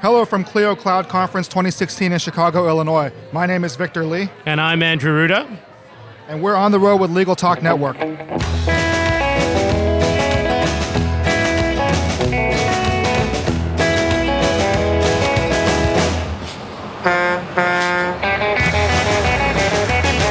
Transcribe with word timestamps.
Hello 0.00 0.24
from 0.24 0.44
Clio 0.44 0.76
Cloud 0.76 1.08
Conference 1.08 1.48
2016 1.48 2.12
in 2.12 2.18
Chicago, 2.18 2.68
Illinois. 2.68 3.10
My 3.32 3.46
name 3.46 3.64
is 3.64 3.76
Victor 3.76 4.04
Li, 4.04 4.28
And 4.44 4.60
I'm 4.60 4.82
Andrew 4.82 5.12
Arruda. 5.12 5.58
and 6.28 6.42
we're 6.42 6.54
on 6.56 6.72
the 6.72 6.80
road 6.80 6.96
with 7.00 7.10
Legal 7.10 7.34
Talk 7.36 7.62
Network. 7.62 7.96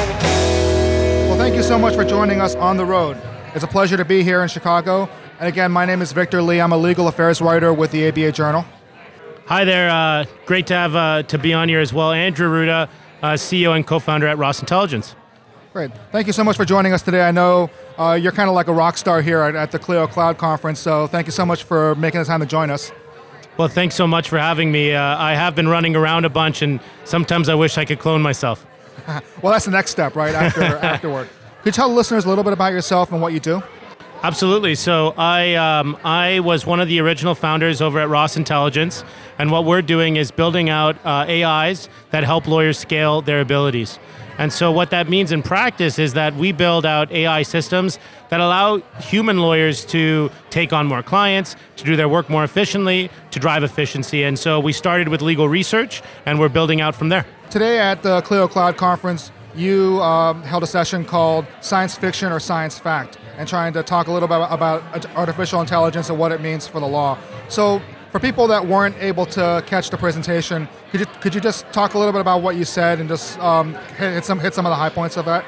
Well, 0.08 1.36
thank 1.38 1.56
you 1.56 1.62
so 1.62 1.78
much 1.78 1.94
for 1.94 2.04
joining 2.04 2.40
us 2.40 2.54
on 2.56 2.76
the 2.76 2.84
road. 2.84 3.20
It's 3.54 3.64
a 3.64 3.68
pleasure 3.68 3.96
to 3.96 4.04
be 4.04 4.22
here 4.22 4.42
in 4.42 4.48
Chicago. 4.48 5.08
And 5.38 5.48
again, 5.48 5.72
my 5.72 5.84
name 5.84 6.02
is 6.02 6.12
Victor 6.12 6.40
Li. 6.42 6.60
I'm 6.60 6.72
a 6.72 6.76
legal 6.78 7.08
affairs 7.08 7.40
writer 7.40 7.72
with 7.72 7.90
the 7.90 8.06
ABA 8.08 8.32
Journal. 8.32 8.64
Hi 9.46 9.64
there. 9.64 9.88
Uh, 9.88 10.24
great 10.44 10.66
to 10.66 10.74
have 10.74 10.96
uh, 10.96 11.22
to 11.22 11.38
be 11.38 11.54
on 11.54 11.68
here 11.68 11.78
as 11.78 11.92
well. 11.92 12.10
Andrew 12.10 12.48
Arruda, 12.48 12.88
uh, 13.22 13.32
CEO 13.34 13.76
and 13.76 13.86
co-founder 13.86 14.26
at 14.26 14.38
Ross 14.38 14.58
Intelligence. 14.58 15.14
Great. 15.72 15.92
Thank 16.10 16.26
you 16.26 16.32
so 16.32 16.42
much 16.42 16.56
for 16.56 16.64
joining 16.64 16.92
us 16.92 17.00
today. 17.02 17.22
I 17.22 17.30
know 17.30 17.70
uh, 17.96 18.18
you're 18.20 18.32
kind 18.32 18.48
of 18.48 18.56
like 18.56 18.66
a 18.66 18.72
rock 18.72 18.96
star 18.96 19.22
here 19.22 19.42
at, 19.42 19.54
at 19.54 19.70
the 19.70 19.78
Clio 19.78 20.08
Cloud 20.08 20.36
Conference, 20.36 20.80
so 20.80 21.06
thank 21.06 21.28
you 21.28 21.32
so 21.32 21.46
much 21.46 21.62
for 21.62 21.94
making 21.94 22.18
the 22.18 22.24
time 22.24 22.40
to 22.40 22.46
join 22.46 22.70
us. 22.70 22.90
Well, 23.56 23.68
thanks 23.68 23.94
so 23.94 24.06
much 24.08 24.28
for 24.28 24.36
having 24.36 24.72
me. 24.72 24.94
Uh, 24.94 25.16
I 25.16 25.34
have 25.36 25.54
been 25.54 25.68
running 25.68 25.94
around 25.94 26.24
a 26.24 26.28
bunch, 26.28 26.62
and 26.62 26.80
sometimes 27.04 27.48
I 27.48 27.54
wish 27.54 27.78
I 27.78 27.84
could 27.84 28.00
clone 28.00 28.22
myself. 28.22 28.66
Well, 29.42 29.52
that's 29.52 29.66
the 29.66 29.70
next 29.70 29.92
step, 29.92 30.16
right? 30.16 30.34
After 30.34 30.62
afterward. 30.64 31.28
Could 31.58 31.66
you 31.66 31.72
tell 31.72 31.88
the 31.88 31.94
listeners 31.94 32.24
a 32.24 32.28
little 32.28 32.42
bit 32.42 32.52
about 32.52 32.72
yourself 32.72 33.12
and 33.12 33.20
what 33.22 33.32
you 33.32 33.38
do? 33.38 33.62
Absolutely. 34.22 34.74
So 34.74 35.14
I 35.16 35.54
um, 35.54 35.96
I 36.02 36.40
was 36.40 36.66
one 36.66 36.80
of 36.80 36.88
the 36.88 37.00
original 37.00 37.34
founders 37.34 37.80
over 37.80 38.00
at 38.00 38.08
Ross 38.08 38.36
Intelligence, 38.36 39.04
and 39.38 39.50
what 39.50 39.64
we're 39.64 39.82
doing 39.82 40.16
is 40.16 40.30
building 40.30 40.68
out 40.68 40.96
uh, 41.04 41.26
AIs 41.28 41.88
that 42.10 42.24
help 42.24 42.46
lawyers 42.46 42.78
scale 42.78 43.22
their 43.22 43.40
abilities. 43.40 43.98
And 44.38 44.52
so 44.52 44.70
what 44.70 44.90
that 44.90 45.08
means 45.08 45.32
in 45.32 45.42
practice 45.42 45.98
is 45.98 46.12
that 46.12 46.34
we 46.34 46.52
build 46.52 46.84
out 46.84 47.10
AI 47.10 47.42
systems 47.42 47.98
that 48.28 48.40
allow 48.40 48.78
human 49.00 49.38
lawyers 49.38 49.84
to 49.86 50.30
take 50.50 50.72
on 50.72 50.86
more 50.86 51.02
clients, 51.02 51.56
to 51.76 51.84
do 51.84 51.96
their 51.96 52.08
work 52.08 52.28
more 52.28 52.44
efficiently, 52.44 53.10
to 53.30 53.38
drive 53.38 53.62
efficiency. 53.64 54.24
And 54.24 54.38
so 54.38 54.60
we 54.60 54.72
started 54.72 55.08
with 55.08 55.22
legal 55.22 55.48
research, 55.48 56.02
and 56.26 56.38
we're 56.38 56.50
building 56.50 56.80
out 56.80 56.94
from 56.94 57.08
there. 57.08 57.24
Today 57.50 57.78
at 57.78 58.02
the 58.02 58.20
Clio 58.22 58.46
Cloud 58.46 58.76
Conference, 58.76 59.30
you 59.54 60.02
um, 60.02 60.42
held 60.42 60.62
a 60.62 60.66
session 60.66 61.04
called 61.04 61.46
Science 61.62 61.96
Fiction 61.96 62.30
or 62.30 62.40
Science 62.40 62.78
Fact, 62.78 63.18
and 63.36 63.48
trying 63.48 63.72
to 63.74 63.82
talk 63.82 64.06
a 64.06 64.12
little 64.12 64.28
bit 64.28 64.38
about 64.50 64.82
artificial 65.16 65.60
intelligence 65.60 66.10
and 66.10 66.18
what 66.18 66.32
it 66.32 66.40
means 66.40 66.66
for 66.66 66.80
the 66.80 66.86
law. 66.86 67.18
So, 67.48 67.80
for 68.12 68.20
people 68.20 68.46
that 68.46 68.66
weren't 68.66 68.96
able 68.98 69.26
to 69.26 69.62
catch 69.66 69.90
the 69.90 69.96
presentation, 69.98 70.68
could 70.90 71.00
you 71.00 71.06
could 71.20 71.34
you 71.34 71.40
just 71.40 71.70
talk 71.72 71.94
a 71.94 71.98
little 71.98 72.12
bit 72.12 72.20
about 72.20 72.42
what 72.42 72.56
you 72.56 72.64
said 72.64 72.98
and 72.98 73.08
just 73.08 73.38
um, 73.40 73.74
hit, 73.98 74.24
some 74.24 74.38
hit 74.38 74.54
some 74.54 74.64
of 74.64 74.70
the 74.70 74.76
high 74.76 74.88
points 74.88 75.16
of 75.16 75.24
that? 75.26 75.44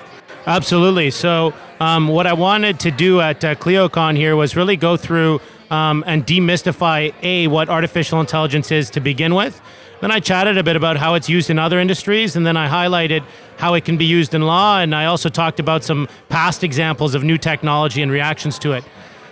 Absolutely. 0.47 1.11
So, 1.11 1.55
um, 1.81 2.09
what 2.09 2.27
I 2.27 2.33
wanted 2.33 2.81
to 2.81 2.91
do 2.91 3.21
at 3.21 3.45
uh, 3.45 3.55
ClioCon 3.55 4.17
here 4.17 4.37
was 4.37 4.57
really 4.57 4.77
go 4.77 4.97
through 4.97 5.41
um, 5.71 6.05
and 6.07 6.27
demystify 6.27 7.15
a 7.23 7.47
what 7.49 7.69
artificial 7.69 8.21
intelligence 8.21 8.71
is 8.73 8.91
to 8.91 9.01
begin 9.01 9.35
with. 9.35 9.61
Then 10.01 10.13
I 10.13 10.21
chatted 10.21 10.57
a 10.57 10.63
bit 10.63 10.77
about 10.77 10.97
how 10.97 11.15
it's 11.15 11.29
used 11.29 11.51
in 11.51 11.59
other 11.59 11.81
industries, 11.81 12.37
and 12.37 12.47
then 12.47 12.57
I 12.57 12.69
highlighted 12.69 13.25
how 13.57 13.75
it 13.75 13.85
can 13.85 13.97
be 13.97 14.05
used 14.05 14.33
in 14.33 14.43
law, 14.43 14.81
and 14.81 14.95
I 14.95 15.07
also 15.07 15.29
talked 15.29 15.59
about 15.59 15.83
some 15.83 16.09
past 16.29 16.63
examples 16.63 17.17
of 17.17 17.25
new 17.25 17.37
technology 17.37 18.01
and 18.01 18.13
reactions 18.13 18.59
to 18.61 18.73
it. 18.73 18.85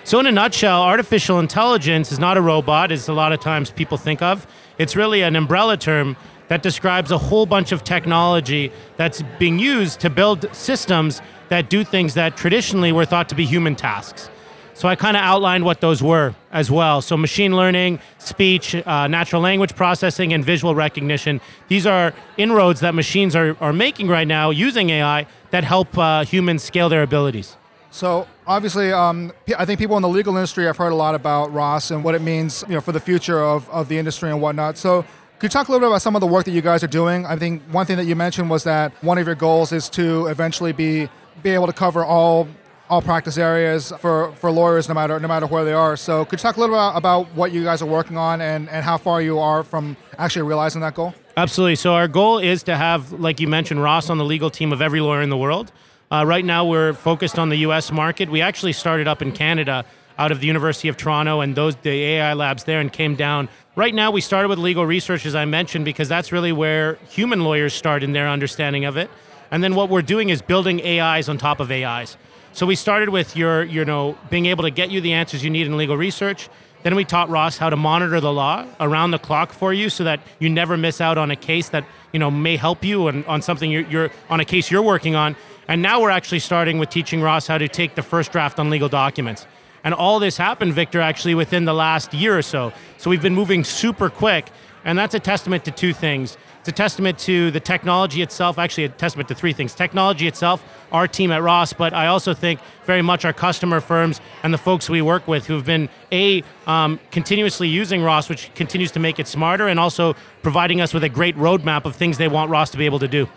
So, 0.02 0.18
in 0.18 0.26
a 0.26 0.32
nutshell, 0.32 0.82
artificial 0.82 1.38
intelligence 1.38 2.10
is 2.10 2.18
not 2.18 2.36
a 2.36 2.40
robot, 2.40 2.90
as 2.90 3.08
a 3.08 3.12
lot 3.12 3.32
of 3.32 3.40
times 3.40 3.70
people 3.70 3.96
think 3.96 4.22
of. 4.22 4.46
It's 4.78 4.96
really 4.96 5.22
an 5.22 5.36
umbrella 5.36 5.76
term 5.76 6.16
that 6.48 6.62
describes 6.62 7.10
a 7.10 7.18
whole 7.18 7.46
bunch 7.46 7.72
of 7.72 7.84
technology 7.84 8.72
that's 8.96 9.22
being 9.38 9.58
used 9.58 10.00
to 10.00 10.10
build 10.10 10.48
systems 10.54 11.20
that 11.48 11.70
do 11.70 11.84
things 11.84 12.14
that 12.14 12.36
traditionally 12.36 12.92
were 12.92 13.04
thought 13.04 13.28
to 13.28 13.34
be 13.34 13.44
human 13.44 13.74
tasks. 13.76 14.30
So 14.76 14.88
I 14.88 14.94
kind 14.94 15.16
of 15.16 15.22
outlined 15.22 15.64
what 15.64 15.80
those 15.80 16.02
were 16.02 16.34
as 16.52 16.70
well. 16.70 17.00
So 17.00 17.16
machine 17.16 17.56
learning, 17.56 17.98
speech, 18.18 18.74
uh, 18.74 19.06
natural 19.08 19.40
language 19.40 19.74
processing, 19.74 20.34
and 20.34 20.44
visual 20.44 20.74
recognition. 20.74 21.40
These 21.68 21.86
are 21.86 22.12
inroads 22.36 22.80
that 22.80 22.94
machines 22.94 23.34
are, 23.34 23.56
are 23.62 23.72
making 23.72 24.08
right 24.08 24.28
now 24.28 24.50
using 24.50 24.90
AI 24.90 25.26
that 25.48 25.64
help 25.64 25.96
uh, 25.96 26.26
humans 26.26 26.62
scale 26.62 26.90
their 26.90 27.02
abilities. 27.02 27.56
So 27.90 28.28
obviously, 28.46 28.92
um, 28.92 29.32
I 29.56 29.64
think 29.64 29.80
people 29.80 29.96
in 29.96 30.02
the 30.02 30.10
legal 30.10 30.36
industry 30.36 30.66
have 30.66 30.76
heard 30.76 30.92
a 30.92 30.96
lot 30.96 31.14
about 31.14 31.54
Ross 31.54 31.90
and 31.90 32.04
what 32.04 32.14
it 32.14 32.20
means, 32.20 32.62
you 32.68 32.74
know, 32.74 32.82
for 32.82 32.92
the 32.92 33.00
future 33.00 33.42
of, 33.42 33.70
of 33.70 33.88
the 33.88 33.96
industry 33.96 34.30
and 34.30 34.42
whatnot. 34.42 34.76
So 34.76 35.06
could 35.38 35.44
you 35.44 35.48
talk 35.48 35.68
a 35.68 35.72
little 35.72 35.86
bit 35.86 35.90
about 35.90 36.02
some 36.02 36.14
of 36.14 36.20
the 36.20 36.26
work 36.26 36.44
that 36.44 36.50
you 36.50 36.60
guys 36.60 36.84
are 36.84 36.88
doing? 36.88 37.24
I 37.24 37.36
think 37.36 37.62
one 37.72 37.86
thing 37.86 37.96
that 37.96 38.04
you 38.04 38.14
mentioned 38.14 38.50
was 38.50 38.64
that 38.64 38.92
one 39.02 39.16
of 39.16 39.24
your 39.24 39.36
goals 39.36 39.72
is 39.72 39.88
to 39.90 40.26
eventually 40.26 40.72
be 40.72 41.08
be 41.42 41.50
able 41.50 41.66
to 41.66 41.72
cover 41.72 42.04
all 42.04 42.48
all 42.88 43.02
practice 43.02 43.36
areas 43.36 43.92
for, 43.98 44.32
for 44.32 44.50
lawyers 44.50 44.88
no 44.88 44.94
matter 44.94 45.18
no 45.18 45.28
matter 45.28 45.46
where 45.46 45.64
they 45.64 45.72
are. 45.72 45.96
So 45.96 46.24
could 46.24 46.38
you 46.38 46.42
talk 46.42 46.56
a 46.56 46.60
little 46.60 46.76
bit 46.76 46.96
about, 46.96 47.26
what 47.34 47.52
you 47.52 47.64
guys 47.64 47.82
are 47.82 47.86
working 47.86 48.16
on 48.16 48.40
and, 48.40 48.68
and 48.68 48.84
how 48.84 48.96
far 48.98 49.20
you 49.20 49.38
are 49.38 49.62
from 49.62 49.96
actually 50.18 50.42
realizing 50.42 50.80
that 50.82 50.94
goal? 50.94 51.14
Absolutely. 51.36 51.76
So 51.76 51.94
our 51.94 52.08
goal 52.08 52.38
is 52.38 52.62
to 52.64 52.76
have, 52.76 53.12
like 53.12 53.40
you 53.40 53.48
mentioned, 53.48 53.82
Ross 53.82 54.08
on 54.08 54.18
the 54.18 54.24
legal 54.24 54.50
team 54.50 54.72
of 54.72 54.80
every 54.80 55.00
lawyer 55.00 55.22
in 55.22 55.28
the 55.28 55.36
world. 55.36 55.72
Uh, 56.10 56.24
right 56.26 56.44
now, 56.44 56.64
we're 56.64 56.92
focused 56.92 57.38
on 57.38 57.48
the 57.48 57.56
U.S. 57.58 57.90
market. 57.90 58.30
We 58.30 58.40
actually 58.40 58.72
started 58.72 59.08
up 59.08 59.20
in 59.20 59.32
Canada 59.32 59.84
out 60.18 60.32
of 60.32 60.40
the 60.40 60.46
University 60.46 60.88
of 60.88 60.96
Toronto 60.96 61.40
and 61.40 61.54
those 61.54 61.76
the 61.76 61.90
AI 61.90 62.32
labs 62.32 62.64
there 62.64 62.80
and 62.80 62.92
came 62.92 63.16
down. 63.16 63.48
Right 63.74 63.94
now, 63.94 64.10
we 64.10 64.20
started 64.20 64.48
with 64.48 64.58
legal 64.58 64.86
research, 64.86 65.26
as 65.26 65.34
I 65.34 65.44
mentioned, 65.44 65.84
because 65.84 66.08
that's 66.08 66.32
really 66.32 66.52
where 66.52 66.94
human 67.08 67.42
lawyers 67.42 67.74
start 67.74 68.02
in 68.02 68.12
their 68.12 68.28
understanding 68.28 68.84
of 68.84 68.96
it. 68.96 69.10
And 69.50 69.62
then 69.62 69.74
what 69.74 69.90
we're 69.90 70.02
doing 70.02 70.30
is 70.30 70.40
building 70.40 70.80
AIs 70.80 71.28
on 71.28 71.38
top 71.38 71.60
of 71.60 71.70
AIs. 71.70 72.16
So 72.56 72.64
we 72.64 72.74
started 72.74 73.10
with 73.10 73.36
your, 73.36 73.64
you 73.64 73.84
know, 73.84 74.16
being 74.30 74.46
able 74.46 74.64
to 74.64 74.70
get 74.70 74.90
you 74.90 75.02
the 75.02 75.12
answers 75.12 75.44
you 75.44 75.50
need 75.50 75.66
in 75.66 75.76
legal 75.76 75.94
research. 75.94 76.48
Then 76.84 76.94
we 76.94 77.04
taught 77.04 77.28
Ross 77.28 77.58
how 77.58 77.68
to 77.68 77.76
monitor 77.76 78.18
the 78.18 78.32
law 78.32 78.64
around 78.80 79.10
the 79.10 79.18
clock 79.18 79.52
for 79.52 79.74
you, 79.74 79.90
so 79.90 80.04
that 80.04 80.20
you 80.38 80.48
never 80.48 80.78
miss 80.78 80.98
out 80.98 81.18
on 81.18 81.30
a 81.30 81.36
case 81.36 81.68
that 81.68 81.84
you 82.14 82.18
know 82.18 82.30
may 82.30 82.56
help 82.56 82.82
you 82.82 83.08
and 83.08 83.26
on 83.26 83.42
something 83.42 83.70
you're, 83.70 83.86
you're 83.88 84.10
on 84.30 84.40
a 84.40 84.44
case 84.46 84.70
you're 84.70 84.80
working 84.80 85.14
on. 85.14 85.36
And 85.68 85.82
now 85.82 86.00
we're 86.00 86.08
actually 86.08 86.38
starting 86.38 86.78
with 86.78 86.88
teaching 86.88 87.20
Ross 87.20 87.46
how 87.46 87.58
to 87.58 87.68
take 87.68 87.94
the 87.94 88.02
first 88.02 88.32
draft 88.32 88.58
on 88.58 88.70
legal 88.70 88.88
documents. 88.88 89.46
And 89.84 89.92
all 89.92 90.18
this 90.18 90.38
happened, 90.38 90.72
Victor, 90.72 91.02
actually 91.02 91.34
within 91.34 91.66
the 91.66 91.74
last 91.74 92.14
year 92.14 92.38
or 92.38 92.42
so. 92.42 92.72
So 92.96 93.10
we've 93.10 93.20
been 93.20 93.34
moving 93.34 93.64
super 93.64 94.08
quick, 94.08 94.46
and 94.82 94.98
that's 94.98 95.14
a 95.14 95.20
testament 95.20 95.66
to 95.66 95.72
two 95.72 95.92
things. 95.92 96.38
It's 96.66 96.72
a 96.72 96.82
testament 96.82 97.16
to 97.20 97.52
the 97.52 97.60
technology 97.60 98.22
itself, 98.22 98.58
actually, 98.58 98.86
a 98.86 98.88
testament 98.88 99.28
to 99.28 99.36
three 99.36 99.52
things 99.52 99.72
technology 99.72 100.26
itself, 100.26 100.64
our 100.90 101.06
team 101.06 101.30
at 101.30 101.40
Ross, 101.40 101.72
but 101.72 101.94
I 101.94 102.08
also 102.08 102.34
think 102.34 102.58
very 102.86 103.02
much 103.02 103.24
our 103.24 103.32
customer 103.32 103.80
firms 103.80 104.20
and 104.42 104.52
the 104.52 104.58
folks 104.58 104.90
we 104.90 105.00
work 105.00 105.28
with 105.28 105.46
who've 105.46 105.64
been, 105.64 105.88
A, 106.10 106.42
um, 106.66 106.98
continuously 107.12 107.68
using 107.68 108.02
Ross, 108.02 108.28
which 108.28 108.52
continues 108.56 108.90
to 108.90 108.98
make 108.98 109.20
it 109.20 109.28
smarter, 109.28 109.68
and 109.68 109.78
also 109.78 110.16
providing 110.42 110.80
us 110.80 110.92
with 110.92 111.04
a 111.04 111.08
great 111.08 111.36
roadmap 111.36 111.84
of 111.84 111.94
things 111.94 112.18
they 112.18 112.26
want 112.26 112.50
Ross 112.50 112.70
to 112.70 112.78
be 112.78 112.84
able 112.84 112.98
to 112.98 113.06
do. 113.06 113.28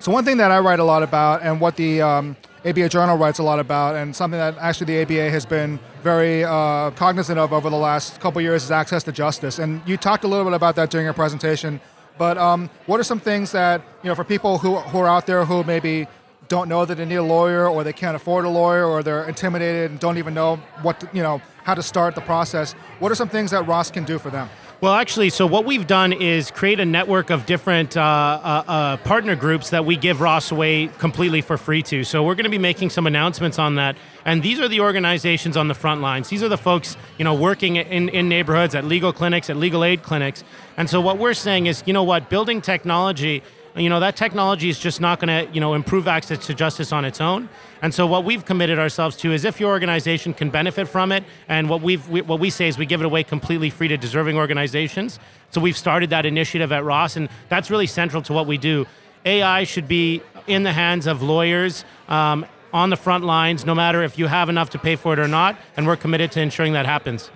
So, 0.00 0.10
one 0.10 0.24
thing 0.24 0.38
that 0.38 0.50
I 0.50 0.58
write 0.58 0.80
a 0.80 0.84
lot 0.84 1.04
about, 1.04 1.42
and 1.42 1.60
what 1.60 1.76
the 1.76 2.02
um, 2.02 2.36
ABA 2.64 2.88
Journal 2.88 3.16
writes 3.16 3.38
a 3.38 3.44
lot 3.44 3.60
about, 3.60 3.94
and 3.94 4.14
something 4.16 4.40
that 4.40 4.58
actually 4.58 4.86
the 4.86 5.02
ABA 5.02 5.30
has 5.30 5.46
been 5.46 5.78
very 6.02 6.42
uh, 6.42 6.90
cognizant 6.90 7.38
of 7.38 7.52
over 7.52 7.70
the 7.70 7.76
last 7.76 8.18
couple 8.18 8.40
years 8.40 8.64
is 8.64 8.72
access 8.72 9.04
to 9.04 9.12
justice. 9.12 9.60
And 9.60 9.80
you 9.86 9.96
talked 9.96 10.24
a 10.24 10.26
little 10.26 10.44
bit 10.44 10.54
about 10.54 10.74
that 10.74 10.90
during 10.90 11.04
your 11.04 11.14
presentation. 11.14 11.80
But 12.18 12.38
um, 12.38 12.70
what 12.86 13.00
are 13.00 13.04
some 13.04 13.20
things 13.20 13.52
that 13.52 13.82
you 14.02 14.08
know 14.08 14.14
for 14.14 14.24
people 14.24 14.58
who, 14.58 14.76
who 14.76 14.98
are 14.98 15.08
out 15.08 15.26
there 15.26 15.44
who 15.44 15.64
maybe 15.64 16.06
don't 16.48 16.68
know 16.68 16.84
that 16.84 16.96
they 16.96 17.04
need 17.04 17.16
a 17.16 17.22
lawyer, 17.22 17.66
or 17.66 17.82
they 17.82 17.92
can't 17.92 18.14
afford 18.16 18.44
a 18.44 18.48
lawyer, 18.48 18.84
or 18.84 19.02
they're 19.02 19.24
intimidated 19.24 19.90
and 19.90 20.00
don't 20.00 20.18
even 20.18 20.34
know 20.34 20.56
what 20.82 21.00
to, 21.00 21.08
you 21.12 21.22
know 21.22 21.40
how 21.64 21.74
to 21.74 21.82
start 21.82 22.14
the 22.14 22.20
process? 22.20 22.74
What 22.98 23.10
are 23.10 23.14
some 23.14 23.28
things 23.28 23.52
that 23.52 23.66
Ross 23.66 23.90
can 23.90 24.04
do 24.04 24.18
for 24.18 24.30
them? 24.30 24.48
Well, 24.82 24.94
actually, 24.94 25.30
so 25.30 25.46
what 25.46 25.64
we've 25.64 25.86
done 25.86 26.12
is 26.12 26.50
create 26.50 26.80
a 26.80 26.84
network 26.84 27.30
of 27.30 27.46
different 27.46 27.96
uh, 27.96 28.00
uh, 28.00 28.64
uh, 28.66 28.96
partner 28.96 29.36
groups 29.36 29.70
that 29.70 29.84
we 29.84 29.94
give 29.94 30.20
Ross 30.20 30.50
away 30.50 30.88
completely 30.98 31.40
for 31.40 31.56
free 31.56 31.84
to. 31.84 32.02
So 32.02 32.24
we're 32.24 32.34
going 32.34 32.46
to 32.46 32.50
be 32.50 32.58
making 32.58 32.90
some 32.90 33.06
announcements 33.06 33.60
on 33.60 33.76
that. 33.76 33.96
And 34.24 34.42
these 34.42 34.58
are 34.58 34.66
the 34.66 34.80
organizations 34.80 35.56
on 35.56 35.68
the 35.68 35.74
front 35.74 36.00
lines. 36.00 36.30
These 36.30 36.42
are 36.42 36.48
the 36.48 36.58
folks, 36.58 36.96
you 37.16 37.24
know, 37.24 37.32
working 37.32 37.76
in, 37.76 38.08
in 38.08 38.28
neighborhoods, 38.28 38.74
at 38.74 38.84
legal 38.84 39.12
clinics, 39.12 39.48
at 39.48 39.56
legal 39.56 39.84
aid 39.84 40.02
clinics. 40.02 40.42
And 40.76 40.90
so 40.90 41.00
what 41.00 41.16
we're 41.16 41.34
saying 41.34 41.66
is, 41.66 41.84
you 41.86 41.92
know 41.92 42.02
what, 42.02 42.28
building 42.28 42.60
technology 42.60 43.44
you 43.74 43.88
know 43.88 44.00
that 44.00 44.16
technology 44.16 44.68
is 44.68 44.78
just 44.78 45.00
not 45.00 45.18
going 45.18 45.46
to 45.46 45.52
you 45.52 45.60
know 45.60 45.74
improve 45.74 46.06
access 46.06 46.46
to 46.46 46.54
justice 46.54 46.92
on 46.92 47.04
its 47.04 47.20
own. 47.20 47.48
And 47.80 47.94
so 47.94 48.06
what 48.06 48.24
we've 48.24 48.44
committed 48.44 48.78
ourselves 48.78 49.16
to 49.18 49.32
is 49.32 49.44
if 49.44 49.60
your 49.60 49.70
organization 49.70 50.34
can 50.34 50.50
benefit 50.50 50.88
from 50.88 51.10
it 51.10 51.24
and 51.48 51.68
what 51.68 51.80
we've 51.80 52.06
we, 52.08 52.20
what 52.20 52.38
we 52.38 52.50
say 52.50 52.68
is 52.68 52.76
we 52.76 52.86
give 52.86 53.00
it 53.00 53.06
away 53.06 53.24
completely 53.24 53.70
free 53.70 53.88
to 53.88 53.96
deserving 53.96 54.36
organizations. 54.36 55.18
So 55.50 55.60
we've 55.60 55.76
started 55.76 56.10
that 56.10 56.26
initiative 56.26 56.70
at 56.70 56.84
ross 56.84 57.16
and 57.16 57.28
that's 57.48 57.70
really 57.70 57.86
central 57.86 58.22
to 58.22 58.32
what 58.32 58.46
we 58.46 58.58
do. 58.58 58.86
Ai 59.24 59.64
should 59.64 59.88
be 59.88 60.22
in 60.46 60.64
the 60.64 60.72
hands 60.72 61.06
of 61.06 61.22
lawyers 61.22 61.84
um, 62.08 62.44
on 62.72 62.90
the 62.90 62.96
front 62.96 63.24
lines 63.24 63.64
no 63.64 63.74
matter 63.74 64.02
if 64.02 64.18
you 64.18 64.26
have 64.26 64.48
enough 64.48 64.70
to 64.70 64.78
pay 64.78 64.96
for 64.96 65.12
it 65.14 65.18
or 65.18 65.28
not 65.28 65.56
and 65.76 65.86
we're 65.86 65.96
committed 65.96 66.30
to 66.32 66.40
ensuring 66.40 66.74
that 66.74 66.84
happens. 66.84 67.30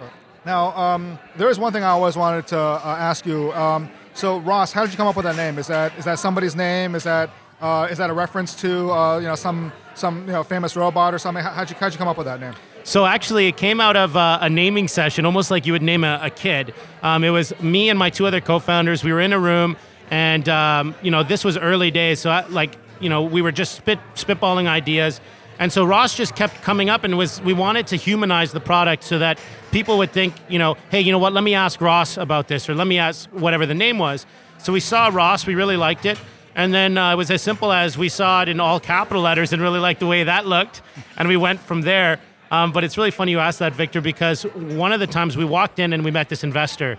Now, 0.44 0.76
um, 0.76 1.18
there 1.36 1.48
is 1.48 1.58
one 1.58 1.72
thing 1.72 1.82
I 1.82 1.88
always 1.88 2.16
wanted 2.16 2.46
to 2.48 2.58
uh, 2.58 2.80
ask 2.84 3.26
you. 3.26 3.52
Um, 3.52 3.90
so, 4.16 4.38
Ross, 4.38 4.72
how 4.72 4.82
did 4.82 4.92
you 4.92 4.96
come 4.96 5.06
up 5.06 5.16
with 5.16 5.26
that 5.26 5.36
name? 5.36 5.58
Is 5.58 5.66
that 5.66 5.96
is 5.98 6.06
that 6.06 6.18
somebody's 6.18 6.56
name? 6.56 6.94
Is 6.94 7.04
that 7.04 7.30
uh, 7.60 7.88
is 7.90 7.98
that 7.98 8.08
a 8.08 8.14
reference 8.14 8.54
to 8.56 8.90
uh, 8.90 9.18
you 9.18 9.26
know 9.26 9.34
some 9.34 9.72
some 9.94 10.26
you 10.26 10.32
know 10.32 10.42
famous 10.42 10.74
robot 10.74 11.12
or 11.12 11.18
something? 11.18 11.44
How, 11.44 11.50
how'd 11.50 11.70
you 11.70 11.76
how'd 11.76 11.92
you 11.92 11.98
come 11.98 12.08
up 12.08 12.16
with 12.16 12.26
that 12.26 12.40
name? 12.40 12.54
So 12.82 13.04
actually, 13.04 13.48
it 13.48 13.56
came 13.56 13.80
out 13.80 13.96
of 13.96 14.16
uh, 14.16 14.38
a 14.40 14.48
naming 14.48 14.88
session, 14.88 15.26
almost 15.26 15.50
like 15.50 15.66
you 15.66 15.72
would 15.72 15.82
name 15.82 16.02
a, 16.04 16.20
a 16.22 16.30
kid. 16.30 16.72
Um, 17.02 17.24
it 17.24 17.30
was 17.30 17.58
me 17.60 17.90
and 17.90 17.98
my 17.98 18.10
two 18.10 18.26
other 18.26 18.40
co-founders. 18.40 19.04
We 19.04 19.12
were 19.12 19.20
in 19.20 19.32
a 19.32 19.38
room, 19.38 19.76
and 20.10 20.48
um, 20.48 20.94
you 21.02 21.10
know, 21.10 21.22
this 21.22 21.44
was 21.44 21.58
early 21.58 21.90
days. 21.90 22.20
So 22.20 22.30
I, 22.30 22.46
like, 22.46 22.78
you 23.00 23.10
know, 23.10 23.22
we 23.22 23.42
were 23.42 23.52
just 23.52 23.74
spit 23.74 23.98
spitballing 24.14 24.66
ideas. 24.66 25.20
And 25.58 25.72
so 25.72 25.84
Ross 25.84 26.14
just 26.14 26.36
kept 26.36 26.62
coming 26.62 26.90
up 26.90 27.04
and 27.04 27.16
was 27.16 27.40
we 27.42 27.52
wanted 27.52 27.86
to 27.88 27.96
humanize 27.96 28.52
the 28.52 28.60
product 28.60 29.04
so 29.04 29.18
that 29.18 29.38
people 29.70 29.98
would 29.98 30.12
think, 30.12 30.34
you 30.48 30.58
know, 30.58 30.76
hey, 30.90 31.00
you 31.00 31.12
know 31.12 31.18
what, 31.18 31.32
let 31.32 31.44
me 31.44 31.54
ask 31.54 31.80
Ross 31.80 32.16
about 32.16 32.48
this 32.48 32.68
or 32.68 32.74
let 32.74 32.86
me 32.86 32.98
ask 32.98 33.28
whatever 33.30 33.64
the 33.66 33.74
name 33.74 33.98
was. 33.98 34.26
So 34.58 34.72
we 34.72 34.80
saw 34.80 35.08
Ross, 35.08 35.46
we 35.46 35.54
really 35.54 35.76
liked 35.76 36.06
it. 36.06 36.18
And 36.54 36.72
then 36.72 36.96
uh, 36.96 37.12
it 37.12 37.16
was 37.16 37.30
as 37.30 37.42
simple 37.42 37.70
as 37.70 37.98
we 37.98 38.08
saw 38.08 38.42
it 38.42 38.48
in 38.48 38.60
all 38.60 38.80
capital 38.80 39.22
letters 39.22 39.52
and 39.52 39.60
really 39.60 39.80
liked 39.80 40.00
the 40.00 40.06
way 40.06 40.24
that 40.24 40.46
looked. 40.46 40.80
And 41.18 41.28
we 41.28 41.36
went 41.36 41.60
from 41.60 41.82
there. 41.82 42.18
Um, 42.50 42.72
but 42.72 42.84
it's 42.84 42.96
really 42.96 43.10
funny 43.10 43.32
you 43.32 43.40
asked 43.40 43.58
that, 43.58 43.74
Victor, 43.74 44.00
because 44.00 44.44
one 44.44 44.92
of 44.92 45.00
the 45.00 45.06
times 45.06 45.36
we 45.36 45.44
walked 45.44 45.78
in 45.78 45.92
and 45.92 46.04
we 46.04 46.10
met 46.10 46.28
this 46.28 46.44
investor 46.44 46.96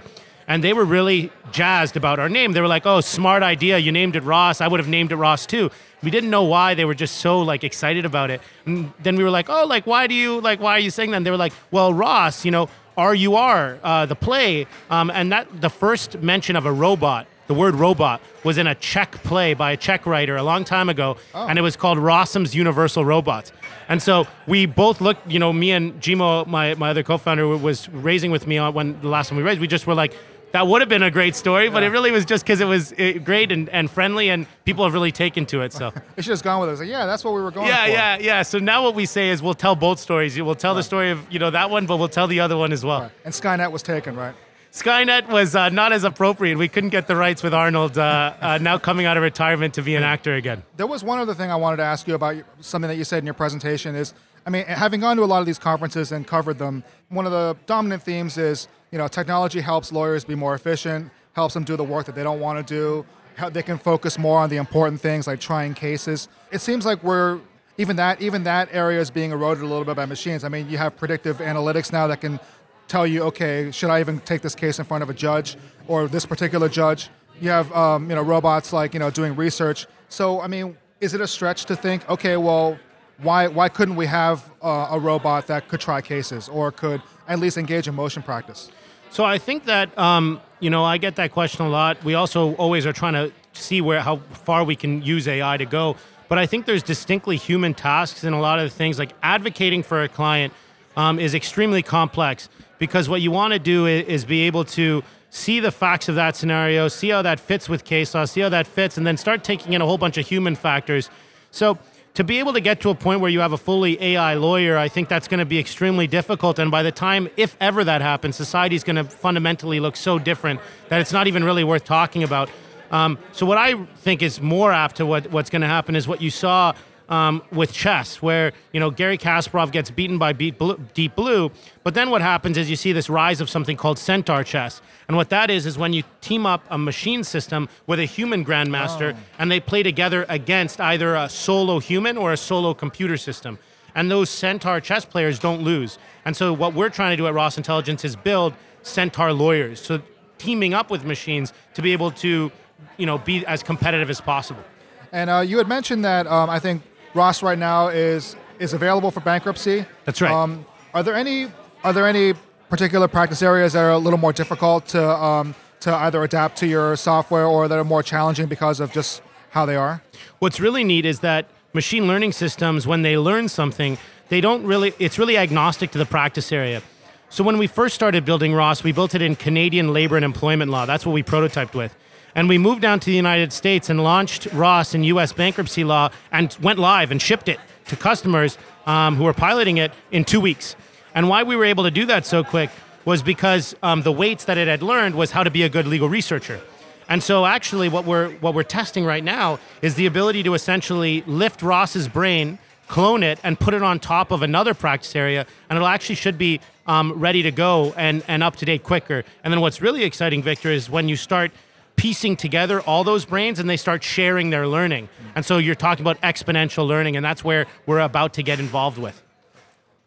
and 0.48 0.64
they 0.64 0.74
were 0.74 0.86
really 0.86 1.32
jazzed 1.52 1.98
about 1.98 2.20
our 2.20 2.30
name. 2.30 2.54
They 2.54 2.62
were 2.62 2.68
like, 2.68 2.86
"Oh, 2.86 3.02
smart 3.02 3.44
idea! 3.44 3.78
You 3.78 3.92
named 3.92 4.16
it 4.16 4.24
Ross. 4.24 4.62
I 4.62 4.68
would 4.68 4.80
have 4.80 4.90
named 4.90 5.12
it 5.12 5.16
Ross 5.18 5.46
too." 5.46 5.70
We 6.04 6.12
didn't 6.12 6.30
know 6.30 6.44
why 6.44 6.74
they 6.76 6.86
were 6.86 6.94
just 6.96 7.18
so 7.18 7.42
like 7.42 7.64
excited 7.64 8.06
about 8.06 8.30
it. 8.30 8.42
And 8.66 8.92
then 9.02 9.16
we 9.18 9.24
were 9.24 9.32
like, 9.32 9.50
"Oh, 9.50 9.66
like 9.66 9.86
why 9.86 10.08
do 10.08 10.14
you 10.14 10.40
like 10.42 10.60
why 10.60 10.72
are 10.74 10.80
you 10.80 10.92
saying 10.92 11.12
that?" 11.12 11.18
And 11.18 11.26
they 11.26 11.32
were 11.32 11.38
like, 11.38 11.54
"Well, 11.72 11.94
Ross, 11.94 12.46
you 12.46 12.52
know, 12.52 12.70
R 12.96 13.14
U 13.16 13.36
R, 13.36 13.78
uh, 13.84 14.06
the 14.06 14.16
play, 14.16 14.68
um, 14.90 15.10
and 15.12 15.32
that 15.32 15.62
the 15.62 15.70
first 15.70 16.20
mention 16.22 16.56
of 16.56 16.66
a 16.66 16.72
robot." 16.72 17.28
The 17.48 17.54
word 17.54 17.76
robot 17.76 18.20
was 18.44 18.58
in 18.58 18.68
a 18.68 18.76
Czech 18.76 19.24
play 19.24 19.54
by 19.54 19.72
a 19.72 19.78
Czech 19.78 20.06
writer 20.06 20.36
a 20.36 20.44
long 20.44 20.66
time 20.66 20.90
ago, 20.90 21.16
Oh. 21.34 21.48
and 21.48 21.58
it 21.58 21.62
was 21.62 21.78
called 21.78 21.98
Rossum's 21.98 22.54
Universal 22.54 23.06
Robots. 23.06 23.54
And 23.88 24.04
so 24.04 24.28
we 24.48 24.66
both 24.66 25.00
looked, 25.00 25.32
you 25.32 25.40
know, 25.40 25.54
me 25.54 25.72
and 25.72 25.94
Jimoh, 26.02 26.46
my, 26.46 26.76
my 26.76 26.90
other 26.90 27.04
co-founder, 27.04 27.48
was 27.48 27.88
raising 27.88 28.32
with 28.32 28.48
me 28.48 28.58
on 28.58 28.74
when 28.74 29.00
the 29.00 29.08
last 29.08 29.30
time 29.30 29.38
we 29.38 29.44
raised. 29.46 29.62
We 29.62 29.68
just 29.68 29.88
were 29.88 29.96
like, 29.96 30.14
that 30.52 30.68
would 30.68 30.82
have 30.82 30.90
been 30.90 31.04
a 31.04 31.12
great 31.12 31.36
story, 31.36 31.70
but 31.70 31.84
it 31.84 31.90
really 31.90 32.12
was 32.12 32.26
just 32.26 32.44
because 32.44 32.62
it 32.62 32.66
was 32.66 32.94
uh, 32.94 33.14
great 33.24 33.52
and, 33.52 33.70
and 33.70 33.90
friendly, 33.92 34.30
and 34.30 34.48
people 34.66 34.84
have 34.84 34.94
really 34.94 35.12
taken 35.12 35.46
to 35.48 35.62
it. 35.62 35.74
So 35.74 35.92
They 36.16 36.22
should 36.22 36.32
have 36.32 36.44
gone 36.44 36.62
with 36.62 36.70
it. 36.70 36.80
Like, 36.80 36.90
yeah, 36.90 37.06
that's 37.06 37.24
what 37.24 37.34
we 37.34 37.42
were 37.42 37.52
going 37.52 37.68
yeah, 37.68 37.86
for. 37.86 37.92
yeah, 37.92 38.18
yeah. 38.18 38.26
Yeah. 38.26 38.42
So 38.44 38.60
now 38.60 38.84
what 38.84 38.96
we 38.96 39.06
say 39.06 39.30
is 39.30 39.42
we'll 39.42 39.54
tell 39.54 39.76
both 39.76 40.00
stories. 40.00 40.40
We'll 40.40 40.56
tell 40.56 40.76
the 40.76 40.84
story 40.84 41.12
of 41.12 41.32
you 41.32 41.40
know 41.40 41.52
that 41.52 41.70
one, 41.70 41.86
but 41.86 41.98
we'll 41.98 42.10
tell 42.10 42.28
the 42.28 42.40
other 42.40 42.58
one 42.58 42.72
as 42.72 42.84
well. 42.84 43.12
And 43.26 43.34
Skynet 43.34 43.72
was 43.72 43.84
taken, 43.84 44.16
right? 44.16 44.36
Skynet 44.72 45.28
was 45.30 45.56
uh, 45.56 45.70
not 45.70 45.92
as 45.92 46.04
appropriate. 46.04 46.58
We 46.58 46.68
couldn't 46.68 46.90
get 46.90 47.08
the 47.08 47.16
rights 47.16 47.42
with 47.42 47.54
Arnold 47.54 47.98
uh, 47.98 48.34
uh, 48.40 48.58
now 48.60 48.78
coming 48.78 49.06
out 49.06 49.18
of 49.18 49.24
retirement 49.24 49.74
to 49.76 49.82
be 49.82 49.96
an 49.96 50.04
actor 50.04 50.36
again. 50.36 50.62
There 50.76 50.86
was 50.86 51.04
one 51.04 51.20
other 51.20 51.34
thing 51.34 51.50
I 51.50 51.56
wanted 51.56 51.78
to 51.78 51.84
ask 51.84 52.08
you 52.08 52.14
about 52.14 52.36
something 52.60 52.88
that 52.88 52.98
you 52.98 53.04
said 53.04 53.20
in 53.20 53.26
your 53.26 53.34
presentation 53.34 53.96
is, 53.96 54.14
I 54.48 54.50
mean, 54.50 54.64
having 54.66 55.02
gone 55.02 55.18
to 55.18 55.24
a 55.24 55.26
lot 55.26 55.42
of 55.42 55.46
these 55.46 55.60
conferences 55.60 56.14
and 56.14 56.26
covered 56.26 56.58
them, 56.58 56.86
one 57.10 57.26
of 57.26 57.34
the 57.34 57.58
dominant 57.66 58.02
themes 58.02 58.38
is, 58.38 58.70
you 58.92 58.98
know, 58.98 59.10
technology 59.10 59.60
helps 59.60 59.92
lawyers 59.92 60.24
be 60.24 60.36
more 60.36 60.56
efficient, 60.56 61.12
helps 61.34 61.54
them 61.54 61.66
do 61.66 61.76
the 61.76 61.84
work 61.84 62.06
that 62.06 62.16
they 62.16 62.24
don't 62.24 62.40
want 62.40 62.66
to 62.66 62.74
do, 62.74 63.06
how 63.36 63.50
they 63.50 63.62
can 63.62 63.78
focus 63.78 64.18
more 64.18 64.40
on 64.40 64.50
the 64.50 64.56
important 64.56 65.02
things 65.02 65.28
like 65.28 65.42
trying 65.42 65.74
cases. 65.74 66.30
It 66.50 66.60
seems 66.60 66.86
like 66.86 67.04
we're 67.04 67.42
even 67.78 67.98
that 67.98 68.22
even 68.22 68.46
that 68.46 68.70
area 68.72 69.02
is 69.02 69.12
being 69.12 69.32
eroded 69.32 69.64
a 69.64 69.68
little 69.68 69.84
bit 69.84 69.98
by 69.98 70.06
machines. 70.06 70.46
I 70.46 70.50
mean, 70.50 70.70
you 70.70 70.78
have 70.78 70.96
predictive 70.96 71.40
analytics 71.40 71.92
now 71.92 72.08
that 72.08 72.22
can 72.22 72.40
tell 72.88 73.06
you, 73.06 73.24
okay, 73.24 73.70
should 73.72 73.90
I 73.90 74.00
even 74.00 74.22
take 74.22 74.42
this 74.42 74.56
case 74.56 74.80
in 74.80 74.86
front 74.86 75.04
of 75.04 75.10
a 75.10 75.14
judge 75.14 75.58
or 75.90 76.08
this 76.08 76.26
particular 76.26 76.70
judge? 76.70 77.10
You 77.42 77.50
have 77.50 77.70
um, 77.74 78.10
you 78.10 78.16
know 78.16 78.22
robots 78.22 78.72
like 78.72 78.94
you 78.94 79.02
know 79.02 79.10
doing 79.10 79.36
research. 79.36 79.88
So 80.08 80.40
I 80.40 80.48
mean, 80.48 80.78
is 81.02 81.14
it 81.14 81.20
a 81.20 81.28
stretch 81.28 81.66
to 81.66 81.76
think, 81.76 82.10
okay, 82.10 82.38
well, 82.38 82.80
why 83.20 83.48
why 83.48 83.70
couldn't 83.70 83.96
we 83.96 84.06
have 84.06 84.50
uh, 84.62 84.90
a 84.92 85.00
robot 85.00 85.48
that 85.48 85.68
could 85.68 85.80
try 85.80 86.02
cases 86.02 86.48
or 86.50 86.72
could 86.72 87.02
at 87.28 87.40
least 87.40 87.58
engage 87.58 87.88
in 87.88 87.96
motion 87.96 88.22
practice? 88.24 88.72
So 89.10 89.24
I 89.26 89.38
think 89.38 89.66
that 89.66 89.98
um, 89.98 90.42
you 90.60 90.70
know 90.70 90.84
I 90.84 90.98
get 90.98 91.16
that 91.16 91.32
question 91.32 91.66
a 91.66 91.70
lot. 91.70 92.04
We 92.04 92.14
also 92.14 92.56
always 92.56 92.86
are 92.86 92.94
trying 92.94 93.14
to 93.14 93.32
see 93.54 93.82
where 93.82 94.02
how 94.02 94.18
far 94.18 94.64
we 94.64 94.76
can 94.76 95.02
use 95.02 95.28
AI 95.28 95.58
to 95.58 95.66
go. 95.66 95.96
But 96.30 96.38
I 96.38 96.46
think 96.46 96.66
there's 96.66 96.84
distinctly 96.84 97.38
human 97.38 97.74
tasks 97.74 98.24
in 98.24 98.34
a 98.34 98.40
lot 98.40 98.60
of 98.60 98.72
things. 98.72 99.00
Like 99.00 99.14
advocating 99.24 99.82
for 99.82 100.04
a 100.04 100.10
client 100.10 100.54
um, 100.96 101.20
is 101.20 101.34
extremely 101.34 101.82
complex 101.82 102.50
because 102.80 103.08
what 103.08 103.22
you 103.22 103.32
want 103.32 103.54
to 103.54 103.60
do 103.60 103.86
is, 103.86 104.06
is 104.08 104.26
be 104.26 104.42
able 104.42 104.66
to 104.66 105.04
see 105.30 105.60
the 105.60 105.72
facts 105.72 106.10
of 106.10 106.16
that 106.16 106.36
scenario, 106.36 106.88
see 106.88 107.10
how 107.10 107.22
that 107.22 107.40
fits 107.40 107.70
with 107.70 107.84
case 107.84 108.14
law, 108.14 108.26
see 108.26 108.42
how 108.42 108.50
that 108.50 108.68
fits, 108.68 108.98
and 108.98 109.06
then 109.06 109.18
start 109.18 109.44
taking 109.44 109.74
in 109.74 109.82
a 109.82 109.86
whole 109.86 109.98
bunch 109.98 110.18
of 110.18 110.28
human 110.28 110.56
factors. 110.56 111.10
So 111.52 111.78
to 112.18 112.24
be 112.24 112.40
able 112.40 112.52
to 112.52 112.60
get 112.60 112.82
to 112.82 112.90
a 112.90 112.96
point 112.96 113.22
where 113.22 113.30
you 113.30 113.42
have 113.42 113.54
a 113.54 113.60
fully 113.60 114.02
AI 114.02 114.34
lawyer, 114.34 114.76
I 114.76 114.88
think 114.88 115.08
that's 115.08 115.28
going 115.28 115.38
to 115.38 115.46
be 115.46 115.60
extremely 115.60 116.08
difficult. 116.08 116.58
And 116.58 116.72
by 116.72 116.82
the 116.82 116.92
time, 116.92 117.30
if 117.38 117.56
ever 117.62 117.84
that 117.84 118.02
happens, 118.02 118.36
society 118.36 118.76
is 118.76 118.84
going 118.84 118.96
to 118.96 119.04
fundamentally 119.04 119.80
look 119.80 119.96
so 119.96 120.18
different 120.18 120.60
that 120.90 121.00
it's 121.00 121.14
not 121.14 121.28
even 121.28 121.44
really 121.44 121.64
worth 121.64 121.84
talking 121.84 122.24
about. 122.24 122.50
Um, 122.90 123.20
so 123.34 123.46
what 123.46 123.60
I 123.60 123.86
think 123.98 124.24
is 124.24 124.42
more 124.42 124.72
apt 124.72 124.96
to 124.96 125.06
what, 125.06 125.30
what's 125.32 125.52
going 125.52 125.62
to 125.62 125.68
happen 125.68 125.96
is 125.96 126.08
what 126.08 126.20
you 126.20 126.32
saw 126.32 126.74
um, 127.10 127.42
with 127.52 127.72
chess, 127.72 128.22
where 128.22 128.54
you 128.74 128.80
know 128.80 128.92
Garry 128.92 129.18
Kasparov 129.18 129.72
gets 129.72 129.90
beaten 129.90 130.18
by 130.18 130.34
Beat 130.34 130.58
Blue, 130.58 130.80
Deep 130.94 131.16
Blue, 131.16 131.52
but 131.84 131.94
then 131.94 132.10
what 132.10 132.22
happens 132.22 132.58
is 132.58 132.70
you 132.70 132.76
see 132.76 132.92
this 132.92 133.10
rise 133.10 133.42
of 133.42 133.50
something 133.50 133.78
called 133.78 133.98
Centaur 133.98 134.44
chess, 134.44 134.82
and 135.08 135.16
what 135.16 135.30
that 135.30 135.50
is 135.50 135.66
is 135.66 135.78
when 135.78 135.94
you 135.94 136.04
team 136.22 136.46
up 136.46 136.66
a 136.70 136.78
machine 136.78 137.24
system 137.24 137.70
with 137.86 138.00
a 138.00 138.06
human 138.06 138.44
grandmaster, 138.44 139.16
and 139.40 139.50
they 139.50 139.60
play 139.60 139.84
together 139.84 140.26
against 140.30 140.82
either 140.82 141.16
a 141.16 141.30
solo 141.30 141.80
human 141.80 142.18
or 142.18 142.34
a 142.34 142.38
solo 142.38 142.74
computer 142.74 143.18
system, 143.18 143.58
and 143.96 144.12
those 144.12 144.30
Centaur 144.30 144.82
chess 144.82 145.06
players 145.06 145.40
don't 145.40 145.62
lose. 145.62 145.98
And 146.26 146.36
so 146.36 146.54
what 146.54 146.74
we're 146.74 146.90
trying 146.90 147.12
to 147.12 147.18
do 147.18 147.28
at 147.28 147.34
Ross 147.34 147.58
Intelligence 147.58 148.04
is 148.04 148.16
build 148.16 148.54
Centaur 148.84 149.32
lawyers, 149.32 149.80
so 149.82 150.02
teaming 150.38 150.74
up 150.74 150.90
with 150.90 151.04
machines 151.04 151.54
to 151.74 151.82
be 151.82 151.94
able 151.94 152.12
to, 152.12 152.52
you 152.98 153.06
know, 153.06 153.18
be 153.18 153.46
as 153.46 153.64
competitive 153.64 154.10
as 154.10 154.22
possible. 154.22 154.64
And 155.12 155.30
uh, 155.30 155.40
you 155.40 155.58
had 155.58 155.68
mentioned 155.68 156.04
that 156.06 156.28
um, 156.28 156.50
I 156.50 156.60
think 156.60 156.84
Ross 157.18 157.44
right 157.44 157.58
now 157.60 157.90
is 157.90 158.36
is 158.60 158.74
available 158.74 159.12
for 159.12 159.20
bankruptcy. 159.20 159.86
That's 160.06 160.22
right. 160.22 160.32
Um, 160.32 160.66
are 160.94 161.04
there 161.04 161.16
any 161.16 161.52
are 161.84 161.94
there 161.94 162.08
any 162.08 162.34
particular 162.70 163.08
practice 163.08 163.42
areas 163.42 163.74
that 163.74 163.84
are 163.84 163.92
a 163.92 163.98
little 163.98 164.20
more 164.20 164.34
difficult 164.34 164.88
to 164.88 165.02
um, 165.04 165.56
to 165.82 165.94
either 165.94 166.24
adapt 166.24 166.58
to 166.58 166.68
your 166.68 166.96
software 166.96 167.46
or 167.46 167.68
that 167.68 167.78
are 167.78 167.84
more 167.84 168.04
challenging 168.04 168.48
because 168.48 168.80
of 168.80 168.92
just 168.92 169.22
how 169.52 169.66
they 169.66 169.76
are? 169.76 170.02
What's 170.40 170.60
really 170.60 170.84
neat 170.84 171.06
is 171.06 171.20
that 171.20 171.48
machine 171.74 172.08
learning 172.08 172.32
systems, 172.32 172.88
when 172.88 173.02
they 173.02 173.18
learn 173.18 173.50
something, 173.50 173.98
they 174.30 174.42
don't 174.42 174.64
really, 174.66 174.94
it's 175.00 175.18
really 175.20 175.38
agnostic 175.38 175.92
to 175.92 175.98
the 175.98 176.06
practice 176.06 176.52
area. 176.52 176.82
So 177.30 177.44
when 177.44 177.58
we 177.58 177.68
first 177.68 177.94
started 177.94 178.26
building 178.26 178.54
Ross, 178.54 178.84
we 178.84 178.92
built 178.92 179.14
it 179.14 179.22
in 179.22 179.36
Canadian 179.36 179.94
labor 179.94 180.16
and 180.16 180.26
employment 180.26 180.72
law. 180.72 180.86
That's 180.86 181.06
what 181.06 181.14
we 181.14 181.24
prototyped 181.24 181.76
with. 181.76 181.96
And 182.36 182.48
we 182.48 182.58
moved 182.58 182.82
down 182.82 183.00
to 183.00 183.06
the 183.06 183.16
United 183.16 183.52
States 183.52 183.90
and 183.90 184.04
launched 184.04 184.48
Ross 184.54 184.94
in 184.94 185.04
US 185.04 185.34
bankruptcy 185.34 185.84
law 185.84 186.10
and 186.32 186.56
went 186.62 186.80
live 186.80 187.12
and 187.12 187.22
shipped 187.22 187.50
it 187.50 187.60
to 187.88 187.96
customers 187.96 188.58
um, 188.86 189.16
who 189.16 189.24
were 189.24 189.34
piloting 189.34 189.78
it 189.78 189.92
in 190.12 190.24
two 190.24 190.40
weeks. 190.40 190.76
And 191.16 191.30
why 191.30 191.44
we 191.44 191.56
were 191.56 191.66
able 191.66 191.84
to 191.84 191.92
do 191.92 192.06
that 192.06 192.26
so 192.26 192.44
quick 192.44 192.70
was 193.06 193.24
because 193.24 193.76
um, 193.82 194.02
the 194.02 194.12
weights 194.12 194.46
that 194.46 194.58
it 194.58 194.68
had 194.68 194.84
learned 194.84 195.16
was 195.16 195.32
how 195.32 195.44
to 195.44 195.50
be 195.50 195.64
a 195.64 195.70
good 195.70 195.88
legal 195.88 196.10
researcher. 196.10 196.62
And 197.10 197.24
so 197.24 197.46
actually 197.46 197.88
what 197.88 198.06
we're 198.06 198.32
what 198.42 198.54
we're 198.54 198.64
testing 198.64 199.06
right 199.06 199.24
now 199.24 199.60
is 199.82 199.96
the 199.96 200.06
ability 200.06 200.44
to 200.44 200.54
essentially 200.54 201.24
lift 201.26 201.62
Ross's 201.62 202.08
brain, 202.08 202.60
clone 202.88 203.24
it, 203.24 203.40
and 203.44 203.58
put 203.60 203.74
it 203.74 203.82
on 203.82 204.00
top 204.00 204.32
of 204.32 204.42
another 204.42 204.74
practice 204.74 205.16
area, 205.16 205.46
and 205.70 205.78
it'll 205.78 205.88
actually 205.88 206.16
should 206.16 206.38
be 206.38 206.60
um, 206.86 207.14
ready 207.14 207.42
to 207.44 207.52
go 207.52 207.94
and, 207.98 208.24
and 208.28 208.44
up 208.44 208.56
to 208.58 208.66
date 208.66 208.84
quicker. 208.84 209.24
And 209.44 209.54
then 209.54 209.62
what's 209.62 209.82
really 209.82 210.04
exciting, 210.04 210.42
Victor, 210.42 210.70
is 210.70 210.90
when 210.90 211.08
you 211.08 211.16
start 211.16 211.52
piecing 211.98 212.38
together 212.38 212.80
all 212.82 213.04
those 213.04 213.26
brains 213.26 213.60
and 213.60 213.70
they 213.70 213.76
start 213.76 214.04
sharing 214.04 214.50
their 214.50 214.68
learning. 214.68 215.10
And 215.36 215.46
so 215.46 215.58
you're 215.58 215.76
talking 215.76 216.04
about 216.04 216.22
exponential 216.22 216.88
learning, 216.88 217.18
and 217.18 217.26
that's 217.26 217.44
where 217.44 217.66
we're 217.86 218.00
about 218.00 218.34
to 218.36 218.44
get 218.44 218.60
involved 218.60 218.98
with. 218.98 219.22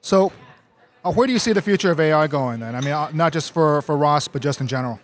So, 0.00 0.32
uh, 1.04 1.12
where 1.12 1.26
do 1.26 1.32
you 1.32 1.38
see 1.38 1.52
the 1.52 1.62
future 1.62 1.90
of 1.90 2.00
AI 2.00 2.26
going 2.26 2.60
then? 2.60 2.74
I 2.74 2.80
mean, 2.80 2.92
uh, 2.92 3.10
not 3.12 3.32
just 3.32 3.52
for, 3.52 3.82
for 3.82 3.96
Ross, 3.96 4.28
but 4.28 4.40
just 4.40 4.60
in 4.60 4.66
general. 4.66 5.00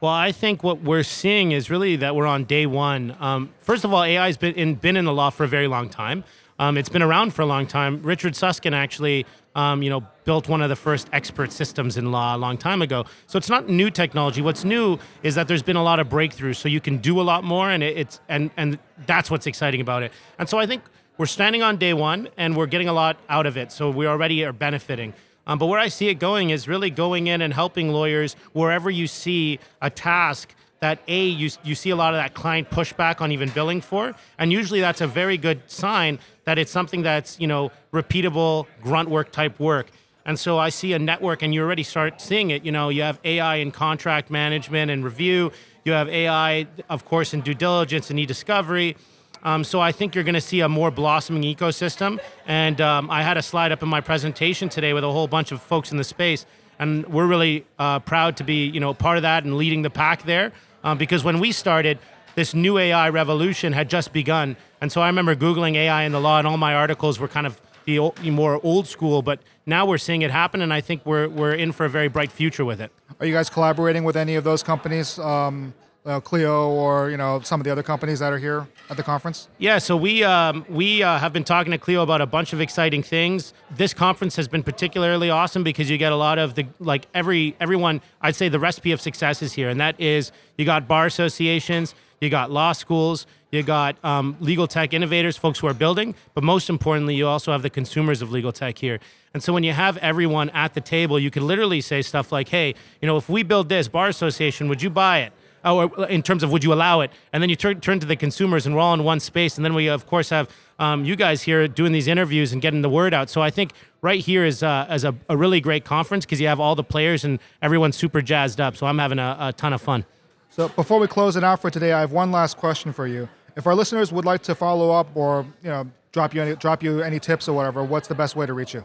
Well, 0.00 0.12
I 0.12 0.32
think 0.32 0.62
what 0.62 0.82
we're 0.82 1.02
seeing 1.02 1.52
is 1.52 1.70
really 1.70 1.96
that 1.96 2.14
we're 2.14 2.26
on 2.26 2.44
day 2.44 2.66
one. 2.66 3.16
Um, 3.20 3.54
first 3.58 3.84
of 3.84 3.94
all, 3.94 4.02
AI 4.02 4.26
has 4.26 4.36
been 4.36 4.54
in, 4.54 4.74
been 4.74 4.96
in 4.96 5.06
the 5.06 5.12
law 5.12 5.30
for 5.30 5.44
a 5.44 5.48
very 5.48 5.68
long 5.68 5.88
time. 5.88 6.24
Um, 6.58 6.78
it's 6.78 6.88
been 6.88 7.02
around 7.02 7.34
for 7.34 7.42
a 7.42 7.46
long 7.46 7.66
time. 7.66 8.02
Richard 8.02 8.36
Susskind 8.36 8.74
actually, 8.74 9.26
um, 9.54 9.82
you 9.82 9.90
know, 9.90 10.04
built 10.24 10.48
one 10.48 10.62
of 10.62 10.68
the 10.68 10.76
first 10.76 11.08
expert 11.12 11.52
systems 11.52 11.96
in 11.96 12.12
law 12.12 12.36
a 12.36 12.38
long 12.38 12.56
time 12.56 12.80
ago. 12.80 13.04
So 13.26 13.36
it's 13.36 13.50
not 13.50 13.68
new 13.68 13.90
technology. 13.90 14.40
What's 14.40 14.64
new 14.64 14.98
is 15.22 15.34
that 15.34 15.48
there's 15.48 15.62
been 15.62 15.76
a 15.76 15.82
lot 15.82 15.98
of 15.98 16.08
breakthroughs. 16.08 16.56
So 16.56 16.68
you 16.68 16.80
can 16.80 16.98
do 16.98 17.20
a 17.20 17.22
lot 17.22 17.44
more, 17.44 17.70
and 17.70 17.82
it, 17.82 17.96
it's 17.96 18.20
and 18.28 18.50
and 18.56 18.78
that's 19.06 19.30
what's 19.30 19.46
exciting 19.46 19.80
about 19.80 20.02
it. 20.02 20.12
And 20.38 20.48
so 20.48 20.58
I 20.58 20.66
think 20.66 20.82
we're 21.18 21.26
standing 21.26 21.62
on 21.62 21.76
day 21.76 21.94
one, 21.94 22.28
and 22.36 22.56
we're 22.56 22.66
getting 22.66 22.88
a 22.88 22.92
lot 22.92 23.16
out 23.28 23.46
of 23.46 23.56
it. 23.56 23.72
So 23.72 23.90
we 23.90 24.06
already 24.06 24.44
are 24.44 24.52
benefiting. 24.52 25.14
Um, 25.46 25.58
but 25.58 25.66
where 25.66 25.78
I 25.78 25.88
see 25.88 26.08
it 26.08 26.14
going 26.14 26.50
is 26.50 26.66
really 26.68 26.90
going 26.90 27.26
in 27.26 27.42
and 27.42 27.52
helping 27.52 27.92
lawyers 27.92 28.34
wherever 28.52 28.90
you 28.90 29.06
see 29.06 29.58
a 29.82 29.90
task 29.90 30.54
that 30.80 30.98
a 31.08 31.24
you, 31.24 31.50
you 31.62 31.74
see 31.74 31.90
a 31.90 31.96
lot 31.96 32.12
of 32.14 32.18
that 32.18 32.34
client 32.34 32.68
pushback 32.70 33.20
on 33.20 33.32
even 33.32 33.48
billing 33.48 33.80
for 33.80 34.14
and 34.38 34.52
usually 34.52 34.80
that's 34.80 35.00
a 35.00 35.06
very 35.06 35.38
good 35.38 35.62
sign 35.66 36.18
that 36.44 36.58
it's 36.58 36.70
something 36.70 37.02
that's 37.02 37.38
you 37.40 37.46
know 37.46 37.70
repeatable 37.92 38.66
grunt 38.82 39.08
work 39.08 39.32
type 39.32 39.58
work. 39.60 39.90
And 40.26 40.38
so 40.38 40.58
i 40.58 40.70
see 40.70 40.94
a 40.94 40.98
network 40.98 41.42
and 41.42 41.52
you 41.52 41.60
already 41.62 41.82
start 41.82 42.20
seeing 42.20 42.50
it. 42.50 42.64
You 42.64 42.72
know 42.72 42.88
you 42.88 43.02
have 43.02 43.18
ai 43.24 43.56
in 43.56 43.70
contract 43.70 44.30
management 44.30 44.90
and 44.90 45.04
review. 45.04 45.52
You 45.84 45.92
have 45.92 46.08
ai 46.08 46.66
of 46.88 47.04
course 47.04 47.34
in 47.34 47.40
due 47.42 47.54
diligence 47.54 48.10
and 48.10 48.18
e-discovery. 48.18 48.96
Um, 49.44 49.62
so 49.62 49.78
I 49.78 49.92
think 49.92 50.14
you're 50.14 50.24
going 50.24 50.34
to 50.34 50.40
see 50.40 50.60
a 50.60 50.68
more 50.68 50.90
blossoming 50.90 51.42
ecosystem. 51.42 52.18
And 52.46 52.80
um, 52.80 53.10
I 53.10 53.22
had 53.22 53.36
a 53.36 53.42
slide 53.42 53.72
up 53.72 53.82
in 53.82 53.88
my 53.90 54.00
presentation 54.00 54.70
today 54.70 54.94
with 54.94 55.04
a 55.04 55.12
whole 55.12 55.28
bunch 55.28 55.52
of 55.52 55.60
folks 55.60 55.92
in 55.92 55.98
the 55.98 56.04
space, 56.04 56.46
and 56.78 57.06
we're 57.06 57.26
really 57.26 57.66
uh, 57.78 58.00
proud 58.00 58.38
to 58.38 58.44
be, 58.44 58.66
you 58.66 58.80
know, 58.80 58.94
part 58.94 59.18
of 59.18 59.22
that 59.22 59.44
and 59.44 59.56
leading 59.56 59.82
the 59.82 59.90
pack 59.90 60.22
there. 60.22 60.52
Um, 60.82 60.98
because 60.98 61.24
when 61.24 61.40
we 61.40 61.52
started, 61.52 61.98
this 62.34 62.54
new 62.54 62.78
AI 62.78 63.08
revolution 63.08 63.72
had 63.72 63.88
just 63.88 64.12
begun. 64.12 64.56
And 64.80 64.90
so 64.90 65.00
I 65.00 65.06
remember 65.06 65.34
Googling 65.34 65.74
AI 65.76 66.02
in 66.02 66.12
the 66.12 66.20
law, 66.20 66.38
and 66.38 66.46
all 66.46 66.56
my 66.56 66.74
articles 66.74 67.18
were 67.18 67.28
kind 67.28 67.46
of 67.46 67.60
the, 67.84 67.98
more 68.30 68.60
old 68.62 68.86
school, 68.86 69.22
but 69.22 69.40
now 69.66 69.86
we're 69.86 69.98
seeing 69.98 70.22
it 70.22 70.30
happen, 70.30 70.62
and 70.62 70.72
I 70.72 70.80
think 70.80 71.04
we're, 71.04 71.28
we're 71.28 71.54
in 71.54 71.72
for 71.72 71.84
a 71.84 71.90
very 71.90 72.08
bright 72.08 72.32
future 72.32 72.64
with 72.64 72.80
it. 72.80 72.90
Are 73.20 73.26
you 73.26 73.32
guys 73.32 73.50
collaborating 73.50 74.04
with 74.04 74.16
any 74.16 74.34
of 74.36 74.44
those 74.44 74.62
companies? 74.62 75.18
Um 75.18 75.74
uh, 76.06 76.20
Clio 76.20 76.68
or 76.68 77.10
you 77.10 77.16
know 77.16 77.40
some 77.40 77.60
of 77.60 77.64
the 77.64 77.72
other 77.72 77.82
companies 77.82 78.18
that 78.18 78.32
are 78.32 78.38
here 78.38 78.66
at 78.90 78.96
the 78.96 79.02
conference? 79.02 79.48
Yeah, 79.58 79.78
so 79.78 79.96
we 79.96 80.22
um, 80.22 80.64
we 80.68 81.02
uh, 81.02 81.18
have 81.18 81.32
been 81.32 81.44
talking 81.44 81.72
to 81.72 81.78
Clio 81.78 82.02
about 82.02 82.20
a 82.20 82.26
bunch 82.26 82.52
of 82.52 82.60
exciting 82.60 83.02
things. 83.02 83.54
This 83.70 83.94
conference 83.94 84.36
has 84.36 84.48
been 84.48 84.62
particularly 84.62 85.30
awesome 85.30 85.64
because 85.64 85.90
you 85.90 85.98
get 85.98 86.12
a 86.12 86.16
lot 86.16 86.38
of 86.38 86.54
the 86.54 86.66
like 86.78 87.06
every 87.14 87.56
everyone. 87.60 88.00
I'd 88.20 88.36
say 88.36 88.48
the 88.48 88.60
recipe 88.60 88.92
of 88.92 89.00
success 89.00 89.42
is 89.42 89.54
here, 89.54 89.68
and 89.68 89.80
that 89.80 89.98
is 90.00 90.32
you 90.58 90.64
got 90.64 90.86
bar 90.86 91.06
associations, 91.06 91.94
you 92.20 92.28
got 92.28 92.50
law 92.50 92.72
schools, 92.72 93.26
you 93.50 93.62
got 93.62 93.96
um, 94.04 94.36
legal 94.40 94.66
tech 94.66 94.92
innovators, 94.92 95.38
folks 95.38 95.58
who 95.58 95.66
are 95.68 95.74
building, 95.74 96.14
but 96.34 96.44
most 96.44 96.68
importantly, 96.68 97.14
you 97.14 97.26
also 97.26 97.50
have 97.50 97.62
the 97.62 97.70
consumers 97.70 98.20
of 98.20 98.30
legal 98.30 98.52
tech 98.52 98.76
here. 98.76 99.00
And 99.32 99.42
so 99.42 99.52
when 99.52 99.64
you 99.64 99.72
have 99.72 99.96
everyone 99.98 100.50
at 100.50 100.74
the 100.74 100.80
table, 100.80 101.18
you 101.18 101.30
can 101.30 101.46
literally 101.46 101.80
say 101.80 102.02
stuff 102.02 102.30
like, 102.30 102.48
"Hey, 102.48 102.74
you 103.00 103.06
know, 103.06 103.16
if 103.16 103.30
we 103.30 103.42
build 103.42 103.70
this 103.70 103.88
bar 103.88 104.08
association, 104.08 104.68
would 104.68 104.82
you 104.82 104.90
buy 104.90 105.20
it?" 105.20 105.32
Or 105.64 106.06
in 106.06 106.22
terms 106.22 106.42
of 106.42 106.50
would 106.50 106.62
you 106.62 106.72
allow 106.72 107.00
it? 107.00 107.10
And 107.32 107.42
then 107.42 107.50
you 107.50 107.56
turn, 107.56 107.80
turn 107.80 108.00
to 108.00 108.06
the 108.06 108.16
consumers, 108.16 108.66
and 108.66 108.74
we're 108.74 108.80
all 108.80 108.94
in 108.94 109.04
one 109.04 109.20
space. 109.20 109.56
And 109.56 109.64
then 109.64 109.74
we, 109.74 109.88
of 109.88 110.06
course, 110.06 110.30
have 110.30 110.48
um, 110.78 111.04
you 111.04 111.16
guys 111.16 111.42
here 111.42 111.66
doing 111.68 111.92
these 111.92 112.06
interviews 112.06 112.52
and 112.52 112.60
getting 112.60 112.82
the 112.82 112.90
word 112.90 113.14
out. 113.14 113.30
So 113.30 113.40
I 113.40 113.50
think 113.50 113.72
right 114.02 114.20
here 114.20 114.44
is, 114.44 114.62
uh, 114.62 114.86
is 114.90 115.04
a, 115.04 115.14
a 115.28 115.36
really 115.36 115.60
great 115.60 115.84
conference 115.84 116.24
because 116.24 116.40
you 116.40 116.48
have 116.48 116.60
all 116.60 116.74
the 116.74 116.84
players 116.84 117.24
and 117.24 117.38
everyone's 117.62 117.96
super 117.96 118.20
jazzed 118.20 118.60
up. 118.60 118.76
So 118.76 118.86
I'm 118.86 118.98
having 118.98 119.18
a, 119.18 119.36
a 119.40 119.52
ton 119.52 119.72
of 119.72 119.80
fun. 119.80 120.04
So 120.50 120.68
before 120.68 121.00
we 121.00 121.06
close 121.08 121.36
it 121.36 121.42
out 121.42 121.60
for 121.60 121.70
today, 121.70 121.92
I 121.92 122.00
have 122.00 122.12
one 122.12 122.30
last 122.30 122.56
question 122.56 122.92
for 122.92 123.06
you. 123.06 123.28
If 123.56 123.66
our 123.66 123.74
listeners 123.74 124.12
would 124.12 124.24
like 124.24 124.42
to 124.42 124.54
follow 124.54 124.90
up 124.90 125.08
or 125.16 125.46
you 125.62 125.70
know 125.70 125.90
drop 126.12 126.34
you 126.34 126.42
any, 126.42 126.56
drop 126.56 126.82
you 126.82 127.02
any 127.02 127.18
tips 127.18 127.48
or 127.48 127.54
whatever, 127.54 127.82
what's 127.82 128.08
the 128.08 128.14
best 128.14 128.36
way 128.36 128.46
to 128.46 128.52
reach 128.52 128.74
you? 128.74 128.84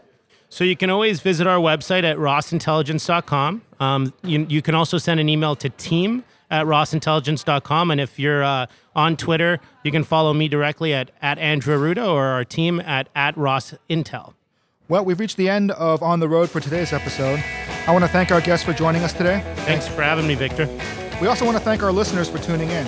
So 0.50 0.63
you 0.63 0.75
can 0.75 0.89
always 0.89 1.19
visit 1.19 1.45
our 1.45 1.59
website 1.59 2.03
at 2.03 2.17
rossintelligence.com. 2.17 3.62
Um, 3.79 4.13
you, 4.24 4.48
you 4.50 4.62
can 4.63 4.74
also 4.74 4.98
send 4.98 5.19
an 5.19 5.29
email 5.29 5.55
to 5.57 5.69
team 5.69 6.24
at 6.49 6.65
rossintelligence.com. 6.65 7.91
And 7.91 8.01
if 8.01 8.19
you're 8.19 8.43
uh, 8.43 8.65
on 8.95 9.17
Twitter, 9.17 9.59
you 9.83 9.91
can 9.91 10.03
follow 10.03 10.33
me 10.33 10.47
directly 10.47 10.93
at, 10.93 11.11
at 11.21 11.37
Andrew 11.37 11.77
Arruda 11.77 12.07
or 12.07 12.25
our 12.25 12.43
team 12.43 12.79
at, 12.79 13.09
at 13.15 13.37
Ross 13.37 13.73
Intel. 13.89 14.33
Well, 14.87 15.05
we've 15.05 15.19
reached 15.19 15.37
the 15.37 15.49
end 15.49 15.71
of 15.71 16.01
On 16.01 16.19
the 16.19 16.27
Road 16.27 16.49
for 16.49 16.59
today's 16.59 16.93
episode. 16.93 17.43
I 17.85 17.91
want 17.91 18.03
to 18.03 18.09
thank 18.09 18.31
our 18.31 18.41
guests 18.41 18.65
for 18.65 18.73
joining 18.73 19.03
us 19.03 19.13
today. 19.13 19.41
Thanks 19.57 19.87
for 19.87 20.01
having 20.01 20.27
me, 20.27 20.33
Victor. 20.35 20.67
We 21.21 21.27
also 21.27 21.45
want 21.45 21.57
to 21.57 21.63
thank 21.63 21.83
our 21.83 21.91
listeners 21.91 22.27
for 22.27 22.39
tuning 22.39 22.69
in. 22.69 22.87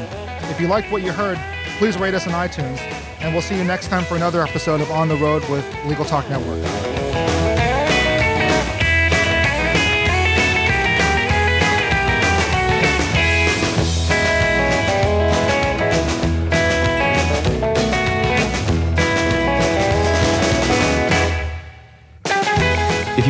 If 0.50 0.60
you 0.60 0.68
liked 0.68 0.92
what 0.92 1.04
you 1.04 1.12
heard, 1.12 1.40
please 1.78 1.98
rate 1.98 2.14
us 2.14 2.26
on 2.28 2.34
iTunes, 2.34 2.80
and 3.20 3.34
we'll 3.34 3.42
see 3.42 3.58
you 3.58 3.64
next 3.64 3.88
time 3.88 4.04
for 4.04 4.16
another 4.16 4.42
episode 4.42 4.82
of 4.82 4.90
On 4.92 5.08
the 5.08 5.16
Road 5.18 5.48
with 5.50 5.66
Legal 5.86 6.06
Talk 6.06 6.28
Network. 6.30 7.01